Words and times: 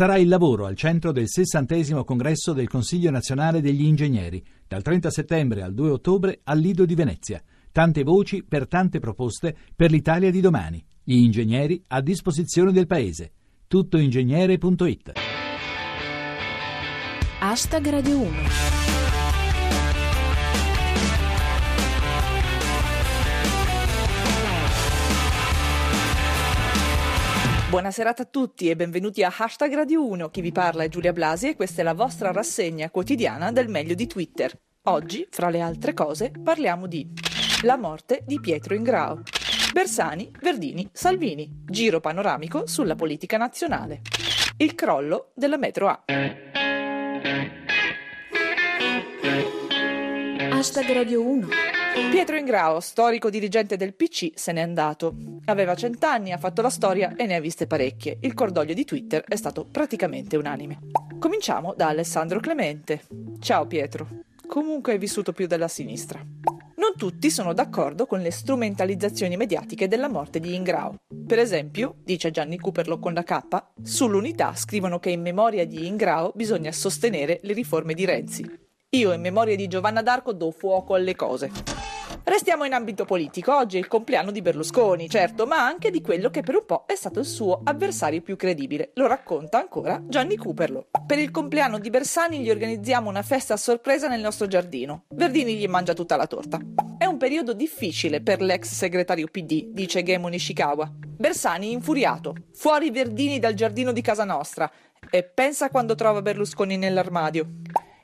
Sarà 0.00 0.16
il 0.16 0.28
lavoro 0.28 0.64
al 0.64 0.76
centro 0.76 1.12
del 1.12 1.28
sessantesimo 1.28 2.04
congresso 2.04 2.54
del 2.54 2.68
Consiglio 2.68 3.10
nazionale 3.10 3.60
degli 3.60 3.82
ingegneri, 3.82 4.42
dal 4.66 4.80
30 4.80 5.10
settembre 5.10 5.60
al 5.60 5.74
2 5.74 5.90
ottobre 5.90 6.40
al 6.44 6.58
Lido 6.58 6.86
di 6.86 6.94
Venezia. 6.94 7.42
Tante 7.70 8.02
voci 8.02 8.42
per 8.42 8.66
tante 8.66 8.98
proposte 8.98 9.54
per 9.76 9.90
l'Italia 9.90 10.30
di 10.30 10.40
domani. 10.40 10.82
Gli 11.04 11.16
ingegneri 11.16 11.84
a 11.88 12.00
disposizione 12.00 12.72
del 12.72 12.86
Paese. 12.86 13.32
Tuttoingegnere.it 13.66 15.12
Hashtag 17.40 17.88
Radio 17.90 18.20
1 18.20 18.79
Buona 27.70 27.92
serata 27.92 28.22
a 28.22 28.28
tutti 28.28 28.68
e 28.68 28.74
benvenuti 28.74 29.22
a 29.22 29.32
Hashtag 29.32 29.72
Radio 29.72 30.04
1. 30.04 30.28
Chi 30.30 30.40
vi 30.40 30.50
parla 30.50 30.82
è 30.82 30.88
Giulia 30.88 31.12
Blasi 31.12 31.50
e 31.50 31.54
questa 31.54 31.82
è 31.82 31.84
la 31.84 31.94
vostra 31.94 32.32
rassegna 32.32 32.90
quotidiana 32.90 33.52
del 33.52 33.68
meglio 33.68 33.94
di 33.94 34.08
Twitter. 34.08 34.52
Oggi, 34.86 35.28
fra 35.30 35.50
le 35.50 35.60
altre 35.60 35.94
cose, 35.94 36.32
parliamo 36.32 36.88
di 36.88 37.08
la 37.62 37.76
morte 37.76 38.24
di 38.26 38.40
Pietro 38.40 38.74
Ingrao, 38.74 39.22
Bersani, 39.72 40.32
Verdini, 40.40 40.88
Salvini, 40.90 41.62
giro 41.64 42.00
panoramico 42.00 42.66
sulla 42.66 42.96
politica 42.96 43.36
nazionale, 43.36 44.00
il 44.56 44.74
crollo 44.74 45.30
della 45.36 45.56
metro 45.56 45.86
A. 45.86 46.02
Hashtag 50.50 50.92
Radio 50.92 51.24
1 51.24 51.69
Pietro 51.92 52.36
Ingrao, 52.36 52.80
storico 52.80 53.30
dirigente 53.30 53.76
del 53.76 53.94
PC, 53.94 54.30
se 54.34 54.52
n'è 54.52 54.60
andato. 54.60 55.14
Aveva 55.46 55.74
cent'anni, 55.74 56.32
ha 56.32 56.38
fatto 56.38 56.62
la 56.62 56.70
storia 56.70 57.16
e 57.16 57.26
ne 57.26 57.34
ha 57.34 57.40
viste 57.40 57.66
parecchie. 57.66 58.18
Il 58.20 58.34
cordoglio 58.34 58.74
di 58.74 58.84
Twitter 58.84 59.24
è 59.24 59.36
stato 59.36 59.64
praticamente 59.64 60.36
unanime. 60.36 60.78
Cominciamo 61.18 61.74
da 61.76 61.88
Alessandro 61.88 62.38
Clemente. 62.38 63.02
Ciao 63.40 63.66
Pietro. 63.66 64.08
Comunque 64.46 64.92
hai 64.92 64.98
vissuto 64.98 65.32
più 65.32 65.46
della 65.46 65.68
sinistra. 65.68 66.20
Non 66.20 66.94
tutti 66.96 67.28
sono 67.30 67.52
d'accordo 67.52 68.06
con 68.06 68.20
le 68.20 68.30
strumentalizzazioni 68.30 69.36
mediatiche 69.36 69.88
della 69.88 70.08
morte 70.08 70.38
di 70.38 70.54
Ingrao. 70.54 70.94
Per 71.26 71.38
esempio, 71.38 71.96
dice 72.04 72.30
Gianni 72.30 72.58
Cooperlo 72.58 72.98
con 72.98 73.14
la 73.14 73.24
K, 73.24 73.40
sull'unità 73.82 74.54
scrivono 74.54 74.98
che 74.98 75.10
in 75.10 75.20
memoria 75.20 75.66
di 75.66 75.86
Ingrao 75.86 76.32
bisogna 76.34 76.72
sostenere 76.72 77.40
le 77.42 77.52
riforme 77.52 77.94
di 77.94 78.04
Renzi. 78.04 78.68
Io 78.96 79.12
in 79.12 79.20
memoria 79.20 79.54
di 79.54 79.68
Giovanna 79.68 80.02
d'Arco 80.02 80.32
do 80.32 80.50
fuoco 80.50 80.94
alle 80.94 81.14
cose. 81.14 81.48
Restiamo 82.24 82.64
in 82.64 82.72
ambito 82.72 83.04
politico. 83.04 83.56
Oggi 83.56 83.76
è 83.76 83.78
il 83.78 83.86
compleanno 83.86 84.32
di 84.32 84.42
Berlusconi, 84.42 85.08
certo, 85.08 85.46
ma 85.46 85.64
anche 85.64 85.92
di 85.92 86.00
quello 86.00 86.28
che 86.28 86.42
per 86.42 86.56
un 86.56 86.64
po' 86.66 86.86
è 86.88 86.96
stato 86.96 87.20
il 87.20 87.24
suo 87.24 87.60
avversario 87.62 88.20
più 88.20 88.34
credibile. 88.34 88.90
Lo 88.94 89.06
racconta 89.06 89.60
ancora 89.60 90.02
Gianni 90.04 90.36
Cooperlo. 90.36 90.88
Per 91.06 91.20
il 91.20 91.30
compleanno 91.30 91.78
di 91.78 91.88
Bersani 91.88 92.40
gli 92.40 92.50
organizziamo 92.50 93.08
una 93.08 93.22
festa 93.22 93.54
a 93.54 93.58
sorpresa 93.58 94.08
nel 94.08 94.20
nostro 94.20 94.48
giardino. 94.48 95.04
Verdini 95.14 95.54
gli 95.54 95.68
mangia 95.68 95.94
tutta 95.94 96.16
la 96.16 96.26
torta. 96.26 96.58
È 96.98 97.04
un 97.04 97.16
periodo 97.16 97.52
difficile 97.52 98.20
per 98.20 98.42
l'ex 98.42 98.72
segretario 98.72 99.28
PD, 99.28 99.66
dice 99.68 100.02
Gemo 100.02 100.26
Nishikawa. 100.26 100.92
Bersani 101.00 101.70
infuriato. 101.70 102.34
Fuori 102.54 102.90
Verdini 102.90 103.38
dal 103.38 103.54
giardino 103.54 103.92
di 103.92 104.00
casa 104.00 104.24
nostra. 104.24 104.68
E 105.08 105.22
pensa 105.22 105.70
quando 105.70 105.94
trova 105.94 106.22
Berlusconi 106.22 106.76
nell'armadio. 106.76 107.46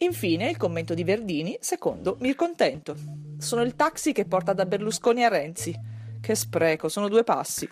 Infine 0.00 0.48
il 0.48 0.56
commento 0.56 0.94
di 0.94 1.02
Verdini, 1.02 1.56
secondo 1.58 2.18
Mircontento. 2.20 2.94
Sono 3.36 3.62
il 3.62 3.74
taxi 3.74 4.12
che 4.12 4.26
porta 4.26 4.52
da 4.52 4.64
Berlusconi 4.64 5.24
a 5.24 5.28
Renzi. 5.28 5.76
Che 6.20 6.34
spreco, 6.36 6.88
sono 6.88 7.08
due 7.08 7.24
passi. 7.24 7.68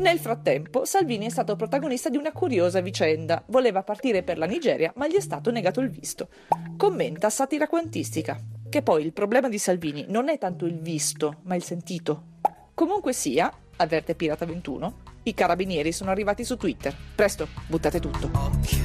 Nel 0.00 0.18
frattempo, 0.18 0.84
Salvini 0.84 1.24
è 1.24 1.30
stato 1.30 1.56
protagonista 1.56 2.10
di 2.10 2.18
una 2.18 2.32
curiosa 2.32 2.82
vicenda. 2.82 3.42
Voleva 3.46 3.82
partire 3.82 4.22
per 4.22 4.36
la 4.36 4.44
Nigeria, 4.44 4.92
ma 4.96 5.08
gli 5.08 5.14
è 5.14 5.20
stato 5.20 5.50
negato 5.50 5.80
il 5.80 5.88
visto. 5.88 6.28
Commenta 6.76 7.30
satira 7.30 7.68
quantistica. 7.68 8.38
Che 8.68 8.82
poi 8.82 9.02
il 9.02 9.14
problema 9.14 9.48
di 9.48 9.58
Salvini 9.58 10.04
non 10.08 10.28
è 10.28 10.36
tanto 10.36 10.66
il 10.66 10.78
visto, 10.78 11.38
ma 11.44 11.54
il 11.54 11.62
sentito. 11.62 12.34
Comunque 12.74 13.14
sia, 13.14 13.50
avverte 13.76 14.14
Pirata 14.14 14.44
21, 14.44 14.98
i 15.22 15.32
carabinieri 15.32 15.90
sono 15.90 16.10
arrivati 16.10 16.44
su 16.44 16.58
Twitter. 16.58 16.94
Presto, 17.14 17.48
buttate 17.66 17.98
tutto. 17.98 18.75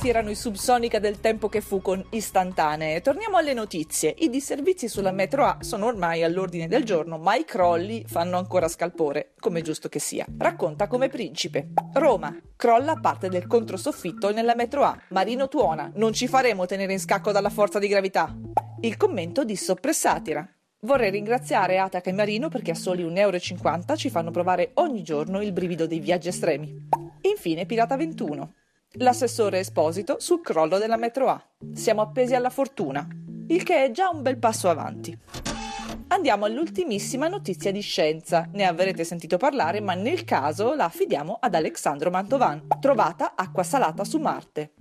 Questi 0.00 0.16
erano 0.16 0.30
i 0.30 0.34
Subsonica 0.34 0.98
del 0.98 1.20
tempo 1.20 1.50
che 1.50 1.60
fu 1.60 1.82
con 1.82 2.02
Istantanee. 2.12 3.02
Torniamo 3.02 3.36
alle 3.36 3.52
notizie. 3.52 4.14
I 4.20 4.30
disservizi 4.30 4.88
sulla 4.88 5.12
metro 5.12 5.44
A 5.44 5.58
sono 5.60 5.84
ormai 5.84 6.22
all'ordine 6.22 6.68
del 6.68 6.84
giorno, 6.84 7.18
ma 7.18 7.34
i 7.34 7.44
crolli 7.44 8.04
fanno 8.06 8.38
ancora 8.38 8.66
scalpore, 8.66 9.34
come 9.38 9.60
giusto 9.60 9.90
che 9.90 9.98
sia. 9.98 10.24
Racconta 10.38 10.86
come 10.86 11.08
principe. 11.08 11.72
Roma. 11.92 12.34
Crolla 12.56 12.94
parte 12.94 13.28
del 13.28 13.46
controsoffitto 13.46 14.32
nella 14.32 14.54
metro 14.54 14.84
A. 14.84 14.98
Marino 15.08 15.48
tuona. 15.48 15.90
Non 15.96 16.14
ci 16.14 16.28
faremo 16.28 16.64
tenere 16.64 16.94
in 16.94 17.00
scacco 17.00 17.30
dalla 17.30 17.50
forza 17.50 17.78
di 17.78 17.88
gravità. 17.88 18.34
Il 18.80 18.96
commento 18.96 19.44
di 19.44 19.54
Soppressatira. 19.54 20.48
Vorrei 20.80 21.10
ringraziare 21.10 21.76
Ataca 21.76 22.08
e 22.08 22.14
Marino 22.14 22.48
perché 22.48 22.70
a 22.70 22.74
soli 22.74 23.04
1,50 23.04 23.18
euro 23.18 23.96
ci 23.96 24.08
fanno 24.08 24.30
provare 24.30 24.70
ogni 24.74 25.02
giorno 25.02 25.42
il 25.42 25.52
brivido 25.52 25.86
dei 25.86 26.00
viaggi 26.00 26.28
estremi. 26.28 26.88
Infine 27.20 27.66
Pirata 27.66 27.98
21. 27.98 28.54
L'assessore 28.94 29.60
Esposito 29.60 30.16
sul 30.18 30.40
crollo 30.40 30.76
della 30.76 30.96
metro 30.96 31.28
A. 31.28 31.40
Siamo 31.72 32.02
appesi 32.02 32.34
alla 32.34 32.50
fortuna, 32.50 33.06
il 33.46 33.62
che 33.62 33.84
è 33.84 33.90
già 33.92 34.08
un 34.08 34.20
bel 34.20 34.36
passo 34.36 34.68
avanti. 34.68 35.16
Andiamo 36.08 36.44
all'ultimissima 36.44 37.28
notizia 37.28 37.70
di 37.70 37.82
scienza. 37.82 38.48
Ne 38.52 38.66
avrete 38.66 39.04
sentito 39.04 39.36
parlare, 39.36 39.80
ma 39.80 39.94
nel 39.94 40.24
caso 40.24 40.74
la 40.74 40.86
affidiamo 40.86 41.38
ad 41.40 41.54
Alexandro 41.54 42.10
Mantovan. 42.10 42.66
Trovata 42.80 43.34
acqua 43.36 43.62
salata 43.62 44.02
su 44.02 44.18
Marte. 44.18 44.72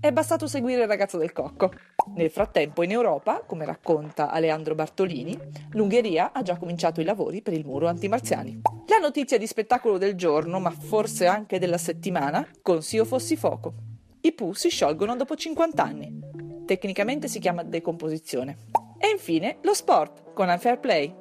È 0.00 0.10
bastato 0.12 0.46
seguire 0.46 0.82
il 0.82 0.88
ragazzo 0.88 1.18
del 1.18 1.32
cocco. 1.32 1.70
Nel 2.14 2.30
frattempo 2.30 2.82
in 2.82 2.92
Europa, 2.92 3.42
come 3.44 3.66
racconta 3.66 4.30
Aleandro 4.30 4.74
Bartolini, 4.74 5.38
l'Ungheria 5.72 6.32
ha 6.32 6.40
già 6.40 6.56
cominciato 6.56 7.02
i 7.02 7.04
lavori 7.04 7.42
per 7.42 7.52
il 7.52 7.66
muro 7.66 7.86
antimarziani. 7.86 8.77
La 8.90 8.96
notizia 8.96 9.36
di 9.36 9.46
spettacolo 9.46 9.98
del 9.98 10.14
giorno, 10.14 10.58
ma 10.60 10.70
forse 10.70 11.26
anche 11.26 11.58
della 11.58 11.76
settimana, 11.76 12.48
con 12.62 12.82
Sio 12.82 13.04
Fossi 13.04 13.36
Foco. 13.36 13.74
I 14.22 14.32
Pooh 14.32 14.54
si 14.54 14.70
sciolgono 14.70 15.14
dopo 15.14 15.36
50 15.36 15.82
anni. 15.82 16.20
Tecnicamente 16.64 17.28
si 17.28 17.38
chiama 17.38 17.62
decomposizione. 17.62 18.56
E 18.98 19.10
infine 19.10 19.58
lo 19.60 19.74
sport 19.74 20.32
con 20.32 20.48
Unfair 20.48 20.80
Play. 20.80 21.14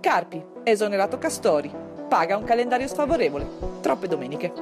Carpi, 0.00 0.44
esonerato 0.64 1.16
Castori, 1.16 1.72
paga 2.08 2.36
un 2.36 2.44
calendario 2.44 2.88
sfavorevole. 2.88 3.46
Troppe 3.80 4.08
domeniche. 4.08 4.52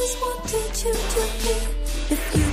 always 0.05 0.21
wanted 0.21 0.83
you 0.83 0.93
to 0.93 1.21
be, 1.41 2.13
if 2.13 2.35
you 2.35 2.44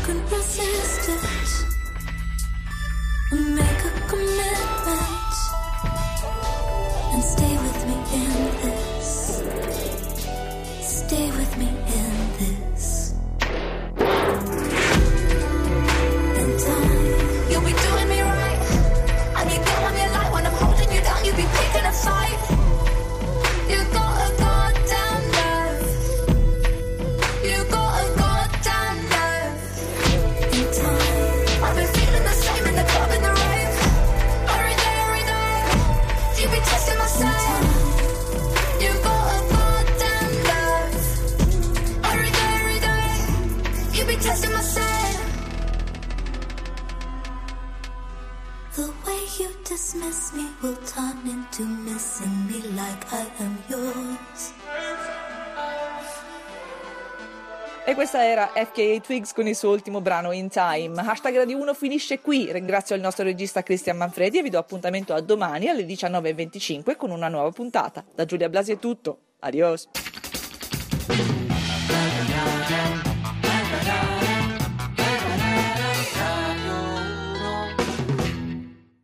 like 52.82 53.06
I 53.12 53.24
am 53.38 53.62
yours. 53.68 54.52
E 57.84 57.94
questa 57.94 58.24
era 58.24 58.52
FKA 58.54 59.00
Twigs 59.00 59.32
con 59.32 59.46
il 59.46 59.56
suo 59.56 59.70
ultimo 59.70 60.00
brano 60.00 60.30
In 60.32 60.48
Time. 60.48 61.00
Hashtag 61.00 61.36
Radio 61.36 61.58
1 61.58 61.74
finisce 61.74 62.20
qui. 62.20 62.50
Ringrazio 62.50 62.94
il 62.94 63.00
nostro 63.00 63.24
regista 63.24 63.62
Cristian 63.62 63.96
Manfredi 63.96 64.38
e 64.38 64.42
vi 64.42 64.50
do 64.50 64.58
appuntamento 64.58 65.14
a 65.14 65.20
domani 65.20 65.68
alle 65.68 65.84
19.25 65.84 66.96
con 66.96 67.10
una 67.10 67.28
nuova 67.28 67.50
puntata. 67.50 68.04
Da 68.14 68.24
Giulia 68.24 68.48
Blasi 68.48 68.72
è 68.72 68.78
tutto. 68.78 69.18
Adios. 69.40 69.88